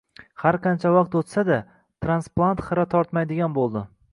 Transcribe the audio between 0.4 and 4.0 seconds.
Har qancha vaqt o‘tsa-da, transplantat xira tortmaydigan bo‘ldi